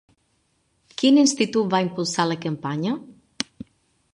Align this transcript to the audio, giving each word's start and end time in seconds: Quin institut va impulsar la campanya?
Quin 1.01 1.19
institut 1.23 1.69
va 1.75 1.81
impulsar 1.87 2.25
la 2.31 2.39
campanya? 2.47 2.95